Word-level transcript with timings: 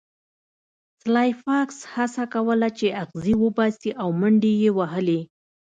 سلای 1.01 1.29
فاکس 1.43 1.77
هڅه 1.93 2.23
کوله 2.33 2.69
چې 2.77 2.87
اغزي 3.03 3.33
وباسي 3.43 3.91
او 4.01 4.09
منډې 4.19 4.53
یې 4.63 4.71
وهلې 4.77 5.21